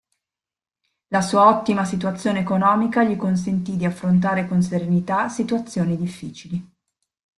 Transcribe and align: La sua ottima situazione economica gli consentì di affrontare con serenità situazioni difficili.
La 1.09 1.21
sua 1.21 1.45
ottima 1.45 1.85
situazione 1.85 2.39
economica 2.39 3.03
gli 3.03 3.15
consentì 3.15 3.77
di 3.77 3.85
affrontare 3.85 4.47
con 4.47 4.59
serenità 4.63 5.29
situazioni 5.29 5.95
difficili. 5.95 6.71